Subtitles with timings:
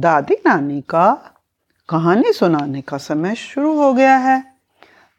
[0.00, 1.34] दादी नानी का
[1.88, 4.44] कहानी सुनाने का समय शुरू हो गया है।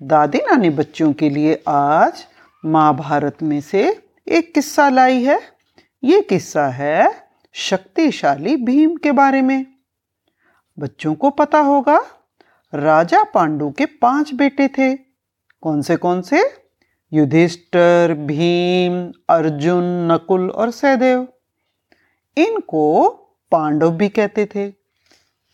[0.04, 2.26] दादी नानी बच्चों के लिए आज
[2.66, 5.42] महाभारत में से एक किस्सा लाई है।
[6.04, 9.66] ये किस्सा है शक्तिशाली भीम के बारे में।
[10.80, 12.06] बच्चों को पता होगा,
[12.74, 14.96] राजा पांडु के पाँच बेटे थे।
[15.62, 16.44] कौन से कौन से?
[17.14, 21.28] युधिष्ठर, भीम, अर्जुन, नकुल और सहदेव।
[22.38, 23.18] इनको
[23.52, 24.74] पांडव भी कहते थे।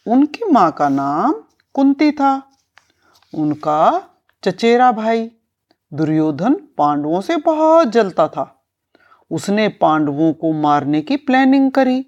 [0.08, 1.34] उनकी माँ का नाम
[1.74, 2.52] कुंती था।
[3.36, 4.10] उनका
[4.44, 5.32] चचेरा भाई
[5.94, 8.66] दुर्योधन पांडवों से बहुत जलता था।
[9.32, 12.06] उसने पांडवों को मारने की प्लानिंग करी।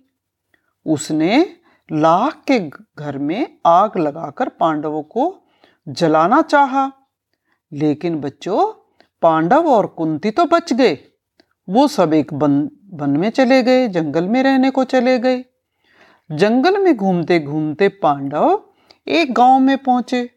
[0.85, 1.55] उसने
[1.91, 2.59] लाख के
[2.99, 5.41] घर में आग लगाकर पांडवों को
[5.87, 6.91] जलाना चाहा।
[7.73, 8.73] लेकिन बच्चों,
[9.21, 10.98] पांडव और कुंती तो बच गए।
[11.70, 15.46] वो सब एक बन, वन में चले गए, जंगल में रहने को चले गए।
[16.32, 18.62] जंगल में घूमते घूमते पांडव
[19.08, 20.30] एक गाँव में पहुँचे।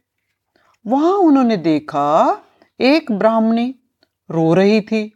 [0.86, 2.42] वहाँ उन्होंने देखा,
[2.80, 3.74] एक ब्राह्मणी
[4.30, 5.12] रो रही थी।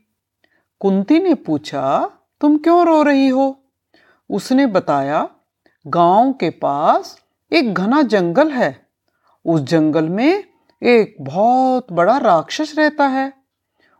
[0.80, 2.10] कुंती ने पूछा,
[2.40, 3.60] तुम क्यों रो रही हो?
[4.30, 5.28] उसने बताया,
[5.86, 7.18] गाँव के पास
[7.52, 8.86] एक घना जंगल है।
[9.44, 10.44] उस जंगल में
[10.82, 13.32] एक बहुत बड़ा राक्षस रहता है।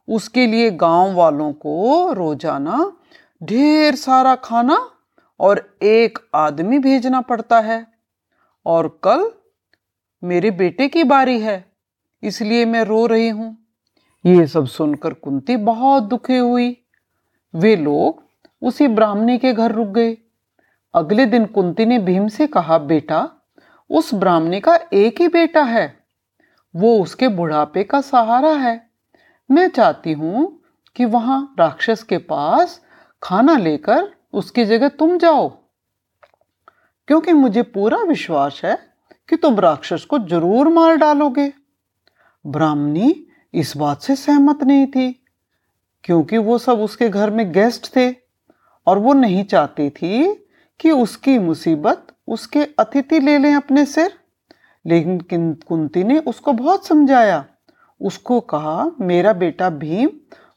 [0.08, 2.92] उसके लिए गाँव वालों को रोज़ाना
[3.42, 4.90] ढेर सारा खाना
[5.40, 7.86] और एक आदमी भेजना पड़ता है।
[8.66, 9.30] और कल
[10.22, 11.64] मेरे बेटे की बारी है,
[12.22, 13.56] इसलिए मैं रो रही हूँ।
[14.24, 16.76] ये सब सुनकर कुंती बहुत दुखी हुई।
[17.54, 18.22] वे लोग
[18.62, 20.16] उसी ब्राह्मणी के घर रुक गए।
[20.94, 23.30] अगले दिन कुंती ने भीम से कहा, बेटा,
[23.90, 25.86] उस ब्राह्मणी का एक ही बेटा है।
[26.74, 28.80] वो उसके बुढ़ापे का सहारा है।
[29.50, 30.62] मैं चाहती हूँ
[30.96, 32.80] कि वहाँ राक्षस के पास
[33.22, 35.48] खाना लेकर उसकी जगह तुम जाओ।
[37.08, 38.78] क्योंकि मुझे पूरा विश्वास है
[39.28, 41.52] कि तुम राक्षस को ज़रूर मार डालोगे।
[42.46, 45.22] ब्राह्मणी इस बात से सहमत नहीं थी,
[46.04, 48.10] क्योंकि वो सब उसके घर में गेस्ट थे
[48.86, 50.34] और वो नहीं चाहती थी
[50.80, 54.12] कि उसकी मुसीबत उसके अतिथि ले लें अपने सिर।
[54.84, 57.44] लेकिन कुंती ने उसको बहुत समझाया।
[58.00, 60.10] उसको कहा, मेरा बेटा भीम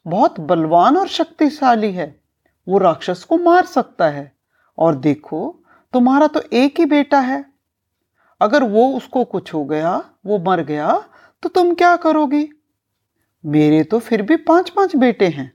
[0.06, 2.19] बहुत बलवान और शक्तिशाली है।
[2.70, 4.32] वो राक्षस को मार सकता है।
[4.78, 7.44] और देखो, तुम्हारा तो एक ही बेटा है।
[8.40, 11.04] अगर वो उसको कुछ हो गया, वो मर गया
[11.42, 12.48] तो तुम क्या करोगी?
[13.44, 15.52] मेरे तो फिर भी पाँच पाँच बेटे हैं।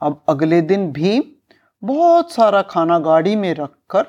[0.00, 1.22] अब अगले दिन भीम
[1.84, 4.06] बहुत सारा खाना गाड़ी में रखकर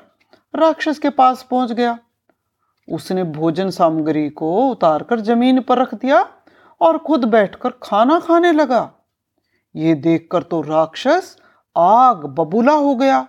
[0.54, 1.98] राक्षस के पास पहुँच गया।
[2.88, 6.28] उसने भोजन सामग्री को उतारकर ज़मीन पर रख दिया
[6.80, 8.92] और खुद बैठकर खाना खाने लगा।
[9.76, 11.36] ये देखकर तो राक्षस
[11.76, 13.26] आग बबूला हो गया।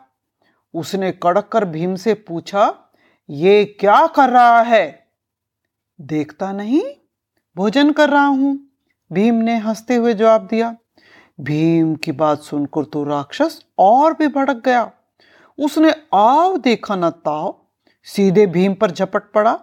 [0.74, 2.74] उसने कड़क कर भीम से पूछा,
[3.30, 5.08] ये क्या कर रहा है?
[6.02, 6.82] देखता नहीं,
[7.56, 8.60] भोजन कर रहा हूँ,
[9.12, 10.76] भीम ने हँसते हुए जवाब दिया।
[11.42, 14.92] भीम की बात सुनकर तो राक्षस और भी भड़क गया।
[15.60, 17.56] उसने आव देखा न ताव,
[18.04, 19.60] सीधे भीम पर झपट पड़ा।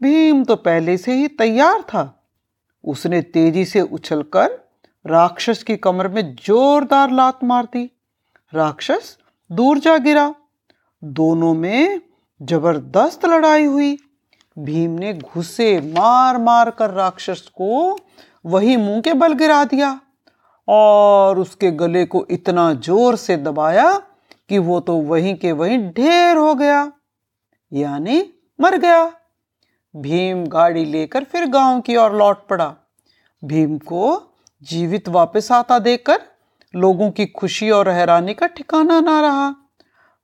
[0.00, 2.24] भीम तो पहले से ही तैयार था।
[2.84, 4.58] उसने तेज़ी से उछलकर
[5.04, 7.84] राक्षस की कमर में जोरदार लात मार दी
[8.52, 9.16] राक्षस
[9.50, 10.34] दूर जा गिरा।
[11.02, 12.00] दोनों में
[12.40, 13.96] ज़बरदस्त लड़ाई हुई।
[14.56, 17.98] भीम ने घुसे मार मार कर राक्षस को
[18.44, 19.98] वही मुँह के बल गिरा दिया
[20.68, 23.90] और उसके गले को इतना ज़ोर से दबाया
[24.48, 26.90] कि वो तो वहीं के वहीं ढेर हो गया,
[27.72, 28.22] यानी
[28.58, 29.04] मर गया।
[29.94, 32.74] भीम गाड़ी लेकर फिर गाँव की ओर लौट पड़ा।
[33.42, 34.12] भीम को
[34.62, 36.20] जीवित वापस आता देखकर
[36.76, 39.54] लोगों की खुशी और हैरानी का ठिकाना ना रहा।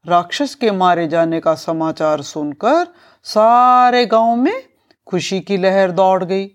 [0.07, 2.87] राक्षस के मारे जाने का समाचार सुनकर
[3.23, 4.63] सारे गाँव में
[5.07, 6.51] खुशी की लहर दौड़ गई।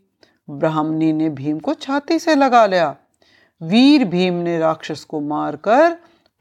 [0.49, 2.95] ब्राह्मणी ने भीम को छाती से लगा लिया।
[3.62, 5.91] वीर भीम ने राक्षस को मारकर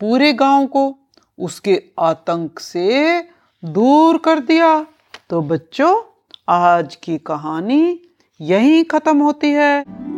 [0.00, 0.98] पूरे गाँव को
[1.38, 3.20] उसके आतंक से
[3.64, 4.86] दूर कर दिया।
[5.30, 6.02] तो बच्चों,
[6.48, 8.00] आज की कहानी
[8.40, 10.11] यहीं खत्म होती है।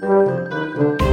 [0.00, 1.07] Música